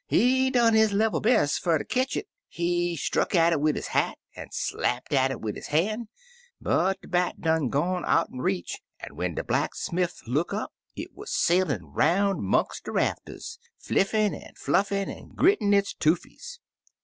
[0.07, 3.85] He done his level best fer ter ketch it; he struck at it wid his
[3.89, 6.07] hat, an' slapped at it wid his han',
[6.59, 11.27] but de bat done gone out'n reach, an' when de blacksmiff look up, it wuz
[11.29, 16.57] sailin' 'roun' 'mongst de rafters, fliffin' an'^flufflin', an' grittin' its toofies.